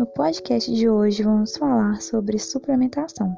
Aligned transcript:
No 0.00 0.06
podcast 0.06 0.74
de 0.74 0.88
hoje 0.88 1.22
vamos 1.22 1.58
falar 1.58 2.00
sobre 2.00 2.38
suplementação, 2.38 3.36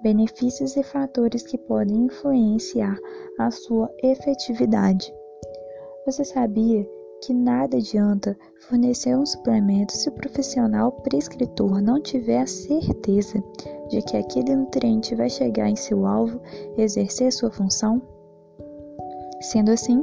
benefícios 0.00 0.74
e 0.74 0.82
fatores 0.82 1.42
que 1.42 1.58
podem 1.58 2.06
influenciar 2.06 2.96
a 3.38 3.50
sua 3.50 3.90
efetividade. 4.02 5.12
Você 6.06 6.24
sabia 6.24 6.88
que 7.22 7.34
nada 7.34 7.76
adianta 7.76 8.34
fornecer 8.70 9.18
um 9.18 9.26
suplemento 9.26 9.92
se 9.92 10.08
o 10.08 10.12
profissional 10.12 10.92
prescritor 10.92 11.82
não 11.82 12.00
tiver 12.00 12.40
a 12.40 12.46
certeza 12.46 13.44
de 13.90 14.00
que 14.00 14.16
aquele 14.16 14.56
nutriente 14.56 15.14
vai 15.14 15.28
chegar 15.28 15.68
em 15.68 15.76
seu 15.76 16.06
alvo 16.06 16.40
e 16.78 16.80
exercer 16.80 17.30
sua 17.30 17.50
função? 17.50 18.00
Sendo 19.42 19.72
assim, 19.72 20.02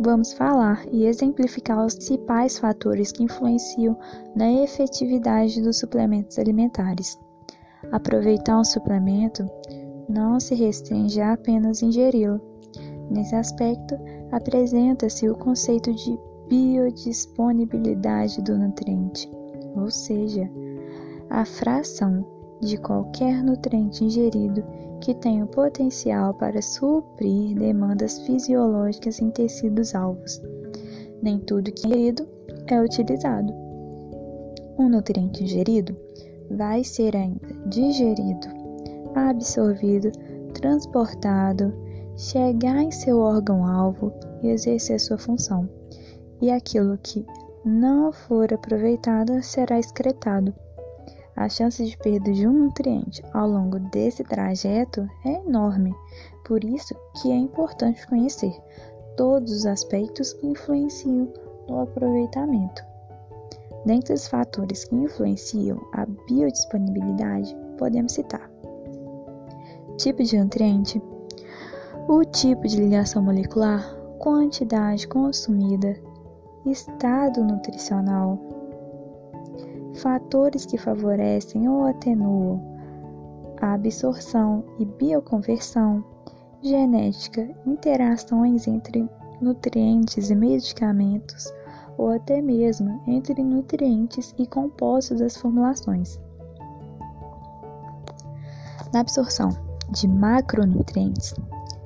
vamos 0.00 0.32
falar 0.32 0.84
e 0.90 1.06
exemplificar 1.06 1.84
os 1.84 1.94
principais 1.94 2.58
fatores 2.58 3.12
que 3.12 3.22
influenciam 3.22 3.96
na 4.34 4.52
efetividade 4.52 5.62
dos 5.62 5.78
suplementos 5.78 6.38
alimentares. 6.38 7.18
Aproveitar 7.92 8.58
um 8.58 8.64
suplemento 8.64 9.48
não 10.08 10.40
se 10.40 10.54
restringe 10.54 11.20
a 11.20 11.32
apenas 11.32 11.82
ingeri-lo. 11.82 12.40
Nesse 13.10 13.34
aspecto, 13.34 13.96
apresenta-se 14.32 15.28
o 15.28 15.36
conceito 15.36 15.92
de 15.92 16.18
biodisponibilidade 16.48 18.40
do 18.42 18.56
nutriente, 18.58 19.30
ou 19.76 19.90
seja, 19.90 20.48
a 21.30 21.44
fração 21.44 22.24
de 22.60 22.76
qualquer 22.78 23.42
nutriente 23.42 24.04
ingerido 24.04 24.62
que 25.00 25.14
tem 25.14 25.42
o 25.42 25.46
potencial 25.46 26.34
para 26.34 26.60
suprir 26.62 27.56
demandas 27.58 28.18
fisiológicas 28.20 29.20
em 29.20 29.30
tecidos 29.30 29.94
alvos. 29.94 30.40
Nem 31.22 31.38
tudo 31.40 31.72
que 31.72 31.86
é 31.86 31.90
ingerido 31.90 32.28
é 32.66 32.80
utilizado. 32.80 33.52
Um 34.78 34.88
nutriente 34.88 35.44
ingerido 35.44 35.96
vai 36.50 36.84
ser 36.84 37.16
ainda 37.16 37.46
digerido, 37.66 38.48
absorvido, 39.14 40.10
transportado, 40.54 41.72
chegar 42.16 42.82
em 42.82 42.90
seu 42.90 43.18
órgão-alvo 43.18 44.12
e 44.42 44.48
exercer 44.48 45.00
sua 45.00 45.18
função. 45.18 45.68
E 46.40 46.50
aquilo 46.50 46.98
que 46.98 47.24
não 47.64 48.12
for 48.12 48.52
aproveitado 48.52 49.42
será 49.42 49.78
excretado. 49.78 50.54
A 51.36 51.50
chance 51.50 51.84
de 51.84 51.96
perda 51.98 52.32
de 52.32 52.48
um 52.48 52.64
nutriente 52.64 53.22
ao 53.34 53.46
longo 53.46 53.78
desse 53.78 54.24
trajeto 54.24 55.06
é 55.22 55.34
enorme, 55.46 55.94
por 56.46 56.64
isso 56.64 56.94
que 57.20 57.30
é 57.30 57.36
importante 57.36 58.06
conhecer 58.06 58.58
todos 59.18 59.52
os 59.52 59.66
aspectos 59.66 60.32
que 60.32 60.46
influenciam 60.46 61.30
no 61.68 61.80
aproveitamento. 61.80 62.82
Dentre 63.84 64.14
os 64.14 64.26
fatores 64.26 64.84
que 64.84 64.96
influenciam 64.96 65.78
a 65.92 66.06
biodisponibilidade, 66.26 67.54
podemos 67.76 68.12
citar: 68.12 68.50
tipo 69.98 70.22
de 70.22 70.38
nutriente, 70.38 71.02
o 72.08 72.24
tipo 72.24 72.66
de 72.66 72.80
ligação 72.80 73.22
molecular, 73.22 73.94
quantidade 74.18 75.06
consumida, 75.06 76.00
estado 76.64 77.44
nutricional, 77.44 78.55
fatores 79.96 80.66
que 80.66 80.78
favorecem 80.78 81.68
ou 81.68 81.84
atenuam 81.84 82.76
a 83.60 83.74
absorção 83.74 84.64
e 84.78 84.84
bioconversão, 84.84 86.04
genética, 86.62 87.48
interações 87.66 88.66
entre 88.68 89.08
nutrientes 89.40 90.30
e 90.30 90.34
medicamentos, 90.34 91.52
ou 91.96 92.10
até 92.10 92.42
mesmo 92.42 93.02
entre 93.06 93.42
nutrientes 93.42 94.34
e 94.38 94.46
compostos 94.46 95.20
das 95.20 95.36
formulações. 95.36 96.20
Na 98.92 99.00
absorção 99.00 99.50
de 99.90 100.06
macronutrientes, 100.06 101.34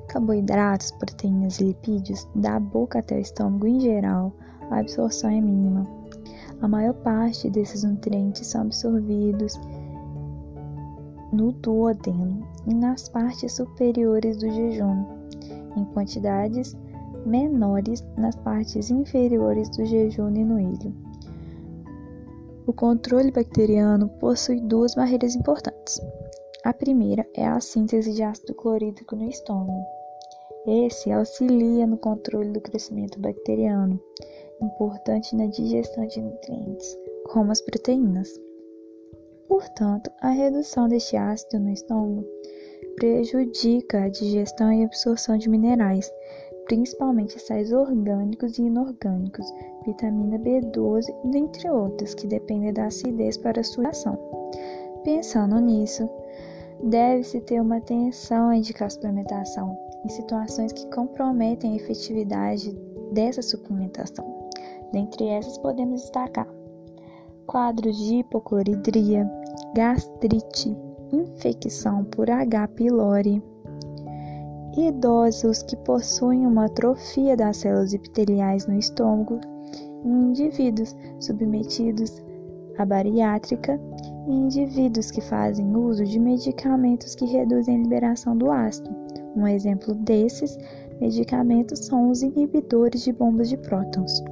carboidratos, 0.07 0.91
proteínas 0.91 1.59
e 1.59 1.65
lipídios, 1.65 2.27
da 2.35 2.59
boca 2.59 2.99
até 2.99 3.15
o 3.15 3.21
estômago 3.21 3.67
em 3.67 3.79
geral, 3.79 4.33
a 4.69 4.79
absorção 4.79 5.29
é 5.29 5.39
mínima 5.39 6.00
a 6.61 6.67
maior 6.67 6.93
parte 6.93 7.49
desses 7.49 7.83
nutrientes 7.83 8.47
são 8.47 8.61
absorvidos 8.61 9.59
no 11.33 11.51
duodeno 11.53 12.47
e 12.67 12.73
nas 12.73 13.09
partes 13.09 13.53
superiores 13.53 14.37
do 14.37 14.49
jejum, 14.49 15.05
em 15.75 15.85
quantidades 15.85 16.77
menores 17.25 18.03
nas 18.17 18.35
partes 18.35 18.89
inferiores 18.89 19.69
do 19.69 19.85
jejum 19.85 20.29
e 20.35 20.43
no 20.43 20.59
ilho. 20.59 20.93
O 22.67 22.73
controle 22.73 23.31
bacteriano 23.31 24.07
possui 24.19 24.59
duas 24.61 24.93
barreiras 24.93 25.35
importantes. 25.35 25.99
A 26.63 26.71
primeira 26.71 27.25
é 27.33 27.47
a 27.47 27.59
síntese 27.59 28.13
de 28.13 28.21
ácido 28.21 28.53
clorídrico 28.53 29.15
no 29.15 29.27
estômago. 29.27 29.83
Esse 30.67 31.11
auxilia 31.11 31.87
no 31.87 31.97
controle 31.97 32.51
do 32.51 32.61
crescimento 32.61 33.19
bacteriano 33.19 33.99
importante 34.61 35.35
na 35.35 35.47
digestão 35.47 36.05
de 36.07 36.21
nutrientes, 36.21 36.97
como 37.31 37.51
as 37.51 37.61
proteínas. 37.61 38.29
Portanto, 39.47 40.09
a 40.21 40.29
redução 40.29 40.87
deste 40.87 41.17
ácido 41.17 41.59
no 41.59 41.71
estômago 41.71 42.25
prejudica 42.95 44.03
a 44.03 44.09
digestão 44.09 44.71
e 44.71 44.83
absorção 44.83 45.37
de 45.37 45.49
minerais, 45.49 46.09
principalmente 46.65 47.39
sais 47.39 47.71
orgânicos 47.71 48.57
e 48.57 48.63
inorgânicos, 48.63 49.45
vitamina 49.85 50.37
B12, 50.39 51.05
dentre 51.31 51.69
outros, 51.69 52.13
que 52.13 52.27
dependem 52.27 52.71
da 52.71 52.85
acidez 52.85 53.37
para 53.37 53.63
sua 53.63 53.89
ação. 53.89 54.17
Pensando 55.03 55.59
nisso, 55.59 56.09
deve-se 56.83 57.41
ter 57.41 57.59
uma 57.59 57.77
atenção 57.77 58.49
a 58.49 58.55
indicar 58.55 58.89
suplementação 58.89 59.77
em 60.05 60.09
situações 60.09 60.71
que 60.71 60.89
comprometem 60.91 61.73
a 61.73 61.75
efetividade 61.75 62.71
dessa 63.11 63.41
suplementação. 63.41 64.30
Dentre 64.91 65.27
essas 65.27 65.57
podemos 65.57 66.01
destacar 66.01 66.47
quadros 67.47 67.97
de 67.97 68.15
hipocloridria, 68.17 69.29
gastrite, 69.75 70.75
infecção 71.11 72.03
por 72.05 72.29
H. 72.29 72.67
pylori, 72.69 73.43
idosos 74.77 75.63
que 75.63 75.75
possuem 75.77 76.45
uma 76.45 76.65
atrofia 76.65 77.35
das 77.35 77.57
células 77.57 77.93
epiteliais 77.93 78.67
no 78.67 78.77
estômago 78.77 79.39
indivíduos 80.03 80.95
submetidos 81.19 82.23
à 82.77 82.85
bariátrica 82.85 83.79
e 84.27 84.31
indivíduos 84.31 85.11
que 85.11 85.21
fazem 85.21 85.75
uso 85.75 86.03
de 86.05 86.19
medicamentos 86.19 87.15
que 87.15 87.25
reduzem 87.25 87.75
a 87.75 87.79
liberação 87.79 88.37
do 88.37 88.51
ácido. 88.51 88.89
Um 89.35 89.47
exemplo 89.47 89.93
desses 89.93 90.57
medicamentos 90.99 91.79
são 91.79 92.09
os 92.09 92.21
inibidores 92.21 93.03
de 93.03 93.11
bombas 93.11 93.49
de 93.49 93.57
prótons. 93.57 94.23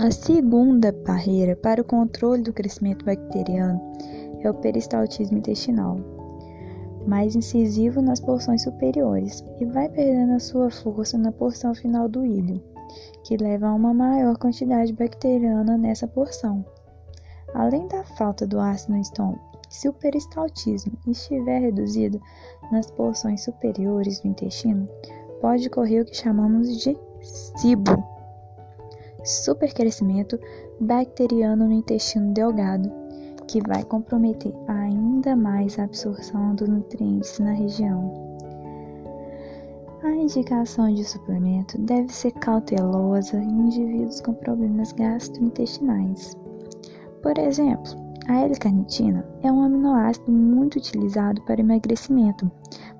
A 0.00 0.10
segunda 0.10 0.92
barreira 1.06 1.54
para 1.54 1.82
o 1.82 1.84
controle 1.84 2.42
do 2.42 2.54
crescimento 2.54 3.04
bacteriano 3.04 3.78
é 4.40 4.48
o 4.48 4.54
peristaltismo 4.54 5.36
intestinal, 5.36 5.98
mais 7.06 7.36
incisivo 7.36 8.00
nas 8.00 8.18
porções 8.18 8.62
superiores 8.62 9.44
e 9.60 9.66
vai 9.66 9.90
perdendo 9.90 10.32
a 10.32 10.40
sua 10.40 10.70
força 10.70 11.18
na 11.18 11.30
porção 11.30 11.74
final 11.74 12.08
do 12.08 12.24
ilho, 12.24 12.64
que 13.24 13.36
leva 13.36 13.66
a 13.66 13.74
uma 13.74 13.92
maior 13.92 14.38
quantidade 14.38 14.90
bacteriana 14.94 15.76
nessa 15.76 16.08
porção. 16.08 16.64
Além 17.52 17.86
da 17.86 18.02
falta 18.02 18.46
do 18.46 18.58
ácido 18.58 18.94
no 18.94 19.02
estômago, 19.02 19.38
se 19.68 19.86
o 19.86 19.92
peristaltismo 19.92 20.94
estiver 21.06 21.60
reduzido 21.60 22.18
nas 22.72 22.90
porções 22.90 23.44
superiores 23.44 24.18
do 24.20 24.28
intestino, 24.28 24.88
pode 25.42 25.68
ocorrer 25.68 26.00
o 26.00 26.06
que 26.06 26.16
chamamos 26.16 26.82
de 26.82 26.98
cibo 27.20 28.09
supercrescimento 29.24 30.38
bacteriano 30.80 31.66
no 31.66 31.72
intestino 31.72 32.32
delgado, 32.32 32.90
que 33.46 33.60
vai 33.66 33.82
comprometer 33.82 34.52
ainda 34.68 35.34
mais 35.34 35.78
a 35.78 35.84
absorção 35.84 36.54
dos 36.54 36.68
nutrientes 36.68 37.38
na 37.38 37.52
região. 37.52 38.30
A 40.02 40.10
indicação 40.12 40.92
de 40.94 41.04
suplemento 41.04 41.76
deve 41.78 42.10
ser 42.12 42.32
cautelosa 42.32 43.36
em 43.36 43.66
indivíduos 43.66 44.20
com 44.20 44.32
problemas 44.32 44.92
gastrointestinais. 44.92 46.34
Por 47.22 47.36
exemplo, 47.38 47.92
a 48.26 48.40
L-carnitina 48.40 49.26
é 49.42 49.50
um 49.50 49.62
aminoácido 49.62 50.30
muito 50.30 50.76
utilizado 50.76 51.42
para 51.42 51.60
emagrecimento, 51.60 52.50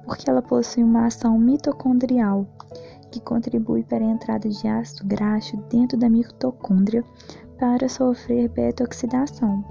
porque 0.05 0.29
ela 0.29 0.43
possui 0.43 0.83
uma 0.83 1.07
ação 1.07 1.39
mitocondrial 1.39 2.47
que 3.11 3.21
contribui 3.21 3.83
para 3.83 4.05
a 4.05 4.11
entrada 4.11 4.49
de 4.49 4.67
ácido 4.69 5.07
graxo 5.07 5.57
dentro 5.71 5.99
da 5.99 6.09
mitocôndria 6.09 7.05
para 7.59 7.89
sofrer 7.89 8.49
beta-oxidação. 8.49 9.65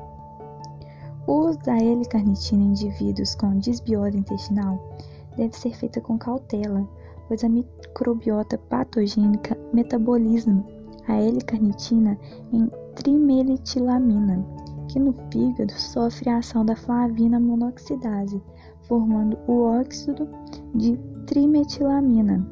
O 1.28 1.48
uso 1.48 1.60
da 1.60 1.78
L-carnitina 1.78 2.64
em 2.64 2.68
indivíduos 2.68 3.36
com 3.36 3.58
desbiose 3.58 4.18
intestinal 4.18 4.98
deve 5.38 5.56
ser 5.56 5.76
feita 5.76 6.02
com 6.02 6.18
cautela, 6.18 6.88
pois 7.28 7.44
a 7.44 7.50
microbiota 7.50 8.58
patogênica 8.58 9.58
metabolismo 9.72 10.66
a 11.08 11.16
L-carnitina 11.16 12.18
em 12.54 12.70
trimelitilamina, 12.96 14.46
que 14.88 15.00
no 15.00 15.14
fígado 15.32 15.74
sofre 15.74 16.30
a 16.30 16.38
ação 16.38 16.66
da 16.66 16.76
flavina 16.76 17.40
monoxidase, 17.40 18.42
formando 18.84 19.38
o 19.48 19.62
óxido 19.62 20.28
de 20.76 20.98
trimetilamina, 21.26 22.46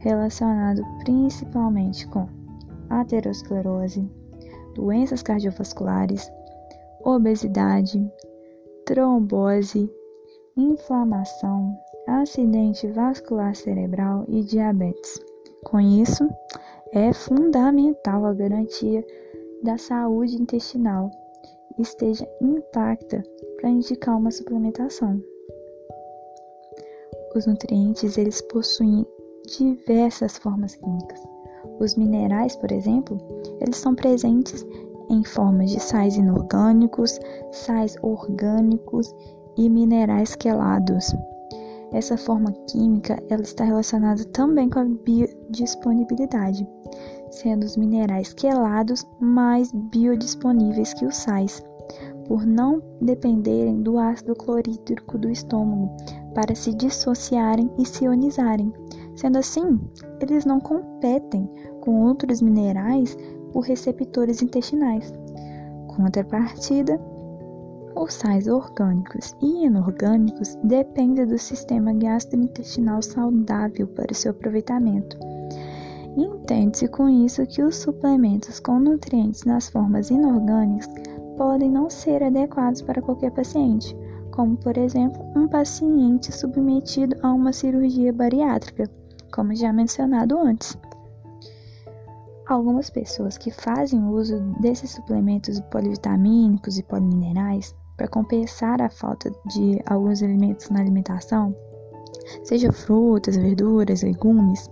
relacionado 0.00 0.82
principalmente 1.04 2.06
com 2.08 2.28
aterosclerose, 2.90 4.10
doenças 4.74 5.22
cardiovasculares, 5.22 6.30
obesidade, 7.04 8.10
trombose, 8.84 9.90
inflamação, 10.56 11.78
acidente 12.06 12.86
vascular 12.88 13.54
cerebral 13.54 14.24
e 14.28 14.42
diabetes. 14.42 15.20
Com 15.64 15.78
isso, 15.78 16.28
é 16.92 17.12
fundamental 17.12 18.26
a 18.26 18.34
garantia 18.34 19.04
da 19.62 19.78
saúde 19.78 20.40
intestinal 20.40 21.10
esteja 21.78 22.26
intacta 22.40 23.22
para 23.60 23.70
indicar 23.70 24.16
uma 24.16 24.30
suplementação. 24.30 25.22
Os 27.34 27.46
nutrientes 27.46 28.18
eles 28.18 28.42
possuem 28.42 29.06
diversas 29.58 30.38
formas 30.38 30.76
químicas. 30.76 31.20
Os 31.80 31.96
minerais, 31.96 32.56
por 32.56 32.70
exemplo, 32.70 33.18
eles 33.60 33.76
são 33.76 33.94
presentes 33.94 34.64
em 35.10 35.24
formas 35.24 35.70
de 35.70 35.80
sais 35.80 36.16
inorgânicos, 36.16 37.18
sais 37.50 37.96
orgânicos 38.02 39.12
e 39.56 39.68
minerais 39.68 40.36
quelados. 40.36 41.14
Essa 41.92 42.16
forma 42.16 42.52
química 42.68 43.20
ela 43.28 43.42
está 43.42 43.64
relacionada 43.64 44.24
também 44.26 44.70
com 44.70 44.78
a 44.78 44.84
biodisponibilidade, 44.84 46.66
sendo 47.30 47.64
os 47.64 47.76
minerais 47.76 48.32
quelados 48.32 49.04
mais 49.20 49.72
biodisponíveis 49.72 50.94
que 50.94 51.04
os 51.04 51.16
sais, 51.16 51.62
por 52.28 52.46
não 52.46 52.80
dependerem 53.00 53.82
do 53.82 53.98
ácido 53.98 54.36
clorídrico 54.36 55.18
do 55.18 55.28
estômago 55.28 55.90
para 56.32 56.54
se 56.54 56.72
dissociarem 56.72 57.68
e 57.76 57.84
se 57.84 58.04
ionizarem. 58.04 58.72
Sendo 59.20 59.36
assim, 59.36 59.78
eles 60.18 60.46
não 60.46 60.58
competem 60.58 61.46
com 61.82 62.06
outros 62.06 62.40
minerais 62.40 63.14
por 63.52 63.60
receptores 63.60 64.40
intestinais. 64.40 65.12
Contrapartida, 65.88 66.98
os 67.94 68.14
sais 68.14 68.48
orgânicos 68.48 69.36
e 69.42 69.66
inorgânicos 69.66 70.56
dependem 70.64 71.26
do 71.26 71.36
sistema 71.36 71.92
gastrointestinal 71.92 73.02
saudável 73.02 73.86
para 73.88 74.14
seu 74.14 74.30
aproveitamento. 74.30 75.18
Entende-se 76.16 76.88
com 76.88 77.06
isso 77.06 77.44
que 77.44 77.62
os 77.62 77.76
suplementos 77.76 78.58
com 78.58 78.80
nutrientes 78.80 79.44
nas 79.44 79.68
formas 79.68 80.08
inorgânicas 80.08 80.88
podem 81.36 81.70
não 81.70 81.90
ser 81.90 82.22
adequados 82.22 82.80
para 82.80 83.02
qualquer 83.02 83.32
paciente, 83.32 83.94
como 84.30 84.56
por 84.56 84.78
exemplo 84.78 85.22
um 85.36 85.46
paciente 85.46 86.34
submetido 86.34 87.14
a 87.22 87.30
uma 87.34 87.52
cirurgia 87.52 88.14
bariátrica, 88.14 88.88
como 89.40 89.54
já 89.54 89.72
mencionado 89.72 90.38
antes. 90.38 90.76
Algumas 92.46 92.90
pessoas 92.90 93.38
que 93.38 93.50
fazem 93.50 94.04
uso 94.04 94.38
desses 94.60 94.90
suplementos 94.90 95.58
polivitamínicos 95.70 96.76
e 96.76 96.82
poliminerais 96.82 97.74
para 97.96 98.06
compensar 98.06 98.82
a 98.82 98.90
falta 98.90 99.30
de 99.46 99.80
alguns 99.86 100.22
alimentos 100.22 100.68
na 100.68 100.80
alimentação, 100.80 101.56
seja 102.44 102.70
frutas, 102.70 103.34
verduras, 103.34 104.02
legumes. 104.02 104.70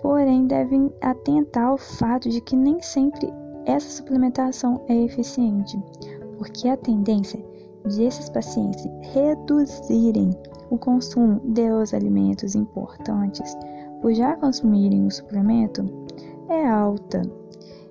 Porém, 0.00 0.46
devem 0.46 0.90
atentar 1.02 1.66
ao 1.66 1.76
fato 1.76 2.30
de 2.30 2.40
que 2.40 2.56
nem 2.56 2.80
sempre 2.80 3.30
essa 3.66 3.90
suplementação 3.90 4.82
é 4.88 4.94
eficiente, 4.94 5.78
porque 6.38 6.68
a 6.68 6.76
tendência 6.78 7.38
de 7.86 8.04
esses 8.04 8.28
pacientes 8.28 8.84
reduzirem 9.12 10.30
o 10.70 10.78
consumo 10.78 11.40
dos 11.40 11.92
alimentos 11.92 12.54
importantes 12.54 13.56
por 14.00 14.12
já 14.14 14.36
consumirem 14.36 15.06
o 15.06 15.10
suplemento 15.10 15.84
é 16.48 16.66
alta. 16.66 17.22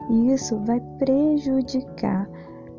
E 0.09 0.31
isso 0.31 0.57
vai 0.65 0.81
prejudicar 0.97 2.30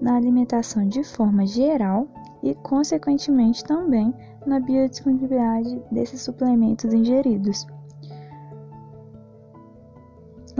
na 0.00 0.16
alimentação 0.16 0.86
de 0.88 1.04
forma 1.04 1.46
geral 1.46 2.08
e, 2.42 2.54
consequentemente, 2.56 3.62
também 3.64 4.12
na 4.46 4.58
biodisponibilidade 4.58 5.80
desses 5.92 6.22
suplementos 6.22 6.92
ingeridos. 6.92 7.66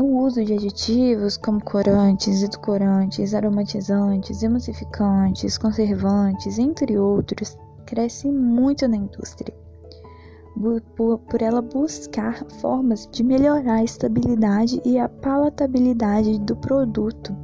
O 0.01 0.25
uso 0.25 0.43
de 0.43 0.55
aditivos 0.55 1.37
como 1.37 1.63
corantes, 1.63 2.43
edulcorantes, 2.43 3.35
aromatizantes, 3.35 4.43
emulsificantes, 4.43 5.59
conservantes, 5.59 6.59
entre 6.59 6.97
outros, 6.97 7.59
cresce 7.85 8.33
muito 8.33 8.89
na 8.89 8.97
indústria, 8.97 9.55
por 10.97 11.43
ela 11.43 11.61
buscar 11.61 12.43
formas 12.63 13.07
de 13.13 13.23
melhorar 13.23 13.75
a 13.75 13.85
estabilidade 13.85 14.81
e 14.87 14.99
a 14.99 15.07
palatabilidade 15.07 16.39
do 16.41 16.57
produto. 16.57 17.37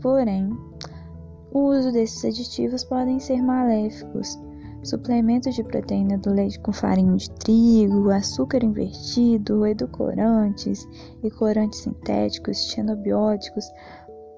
Porém, 0.00 0.56
o 1.52 1.68
uso 1.68 1.92
desses 1.92 2.24
aditivos 2.24 2.82
podem 2.82 3.20
ser 3.20 3.42
maléficos. 3.42 4.38
Suplementos 4.84 5.54
de 5.54 5.64
proteína 5.64 6.18
do 6.18 6.30
leite 6.30 6.60
com 6.60 6.70
farinha 6.70 7.16
de 7.16 7.30
trigo, 7.30 8.10
açúcar 8.10 8.62
invertido, 8.62 9.66
edulcorantes 9.66 10.86
e 11.22 11.30
corantes 11.30 11.80
sintéticos, 11.80 12.70
xenobióticos 12.70 13.64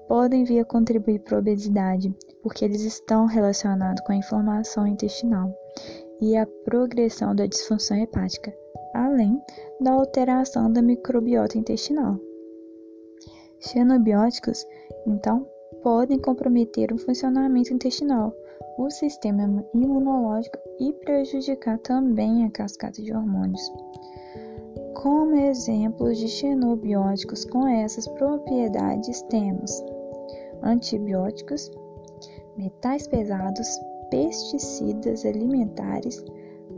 podem 0.07 0.45
vir 0.45 0.61
a 0.61 0.65
contribuir 0.65 1.19
para 1.19 1.35
a 1.35 1.39
obesidade, 1.39 2.15
porque 2.41 2.63
eles 2.63 2.81
estão 2.81 3.25
relacionados 3.25 4.01
com 4.05 4.13
a 4.13 4.15
inflamação 4.15 4.87
intestinal 4.87 5.53
e 6.21 6.37
a 6.37 6.47
progressão 6.63 7.35
da 7.35 7.45
disfunção 7.45 7.97
hepática, 7.97 8.55
além 8.93 9.41
da 9.81 9.91
alteração 9.91 10.71
da 10.71 10.81
microbiota 10.81 11.57
intestinal. 11.57 12.17
Xenobióticos, 13.59 14.65
então, 15.05 15.45
podem 15.83 16.19
comprometer 16.19 16.93
o 16.93 16.97
funcionamento 16.97 17.73
intestinal, 17.73 18.33
o 18.77 18.89
sistema 18.89 19.65
imunológico 19.73 20.57
e 20.79 20.93
prejudicar 20.93 21.79
também 21.79 22.45
a 22.45 22.51
cascata 22.51 23.01
de 23.01 23.13
hormônios. 23.13 23.71
Como 24.95 25.35
exemplos 25.35 26.17
de 26.17 26.27
xenobióticos 26.27 27.45
com 27.45 27.67
essas 27.67 28.07
propriedades 28.07 29.21
temos 29.23 29.71
antibióticos, 30.63 31.71
metais 32.57 33.07
pesados, 33.07 33.67
pesticidas 34.09 35.25
alimentares, 35.25 36.23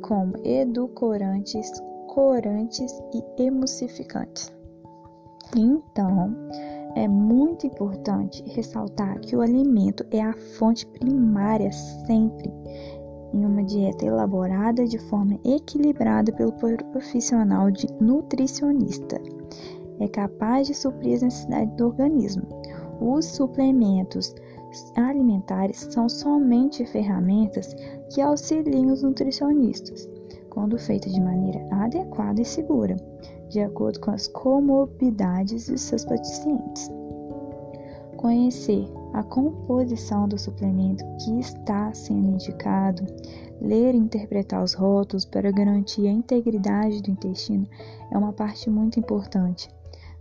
como 0.01 0.33
edulcorantes, 0.43 1.71
corantes 2.07 2.91
e 3.13 3.43
emulsificantes. 3.43 4.51
Então, 5.55 6.35
é 6.95 7.07
muito 7.07 7.67
importante 7.67 8.43
ressaltar 8.47 9.19
que 9.19 9.35
o 9.35 9.41
alimento 9.41 10.05
é 10.11 10.21
a 10.21 10.33
fonte 10.57 10.85
primária 10.87 11.71
sempre 11.71 12.51
em 13.33 13.45
uma 13.45 13.63
dieta 13.63 14.05
elaborada 14.05 14.85
de 14.85 14.97
forma 14.97 15.39
equilibrada 15.45 16.31
pelo 16.31 16.51
profissional 16.51 17.69
de 17.69 17.87
nutricionista. 18.01 19.21
É 19.99 20.07
capaz 20.07 20.67
de 20.67 20.73
suprir 20.73 21.15
as 21.15 21.21
necessidades 21.21 21.75
do 21.75 21.85
organismo. 21.87 22.43
Os 22.99 23.25
suplementos 23.25 24.33
alimentares 24.95 25.87
são 25.91 26.09
somente 26.09 26.85
ferramentas 26.85 27.75
que 28.09 28.21
auxiliam 28.21 28.91
os 28.91 29.03
nutricionistas, 29.03 30.09
quando 30.49 30.77
feitas 30.77 31.13
de 31.13 31.21
maneira 31.21 31.65
adequada 31.71 32.41
e 32.41 32.45
segura 32.45 32.95
de 33.49 33.59
acordo 33.61 33.99
com 33.99 34.11
as 34.11 34.27
comorbidades 34.27 35.65
de 35.65 35.77
seus 35.77 36.05
pacientes. 36.05 36.89
Conhecer 38.15 38.85
a 39.13 39.23
composição 39.23 40.27
do 40.27 40.37
suplemento 40.37 41.03
que 41.23 41.39
está 41.39 41.91
sendo 41.93 42.27
indicado, 42.27 43.05
ler 43.61 43.95
e 43.95 43.97
interpretar 43.97 44.63
os 44.63 44.73
rótulos 44.73 45.25
para 45.25 45.51
garantir 45.51 46.07
a 46.07 46.11
integridade 46.11 47.01
do 47.01 47.11
intestino 47.11 47.67
é 48.11 48.17
uma 48.17 48.33
parte 48.33 48.69
muito 48.69 48.99
importante 48.99 49.69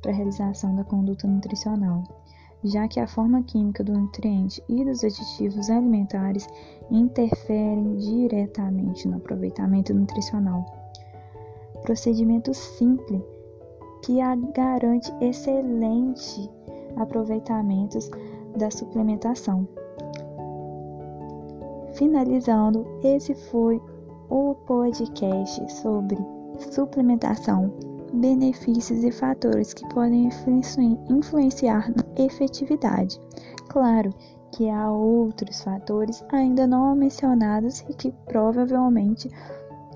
para 0.01 0.13
a 0.13 0.15
realização 0.15 0.75
da 0.75 0.85
conduta 0.85 1.27
nutricional, 1.27 2.05
já 2.65 2.89
que 2.89 3.01
a 3.01 3.07
forma 3.07 3.43
química 3.43 3.85
do 3.85 3.93
nutriente 3.93 4.63
e 4.69 4.85
dos 4.85 5.05
aditivos 5.05 5.69
alimentares 5.69 6.47
interferem 6.91 7.97
diretamente 7.97 9.07
no 9.07 9.17
aproveitamento 9.17 9.93
nutricional 9.93 10.88
procedimento 11.83 12.53
simples 12.55 13.23
que 14.05 14.19
garante 14.55 15.13
excelente 15.21 16.51
aproveitamentos 16.97 18.11
da 18.57 18.71
suplementação. 18.71 19.67
Finalizando, 21.95 22.87
esse 23.03 23.35
foi 23.35 23.81
o 24.31 24.55
podcast 24.67 25.73
sobre 25.73 26.17
suplementação, 26.71 27.73
benefícios 28.13 29.03
e 29.03 29.11
fatores 29.11 29.75
que 29.75 29.87
podem 29.89 30.29
influenciar 31.09 31.91
na 31.91 32.05
efetividade. 32.25 33.21
Claro 33.69 34.15
que 34.53 34.69
há 34.71 34.91
outros 34.91 35.63
fatores 35.63 36.25
ainda 36.33 36.67
não 36.67 36.95
mencionados 36.95 37.81
e 37.89 37.95
que 37.95 38.13
provavelmente 38.27 39.29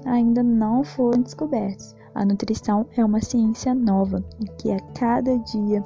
ainda 0.05 0.43
não 0.43 0.85
foram 0.85 1.23
descobertos. 1.23 1.95
A 2.15 2.25
nutrição 2.25 2.87
é 2.97 3.05
uma 3.05 3.21
ciência 3.21 3.75
nova 3.75 4.23
e 4.41 4.45
que 4.59 4.71
a 4.71 4.81
cada 4.95 5.39
dia 5.39 5.85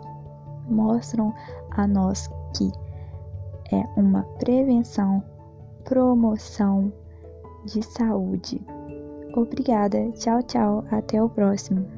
mostram 0.68 1.32
a 1.70 1.86
nós 1.86 2.28
que 2.54 2.70
é 3.72 3.84
uma 3.96 4.22
prevenção, 4.38 5.22
promoção 5.84 6.92
de 7.64 7.82
saúde. 7.82 8.60
Obrigada, 9.34 10.10
tchau, 10.12 10.42
tchau, 10.42 10.84
até 10.90 11.22
o 11.22 11.28
próximo. 11.28 11.95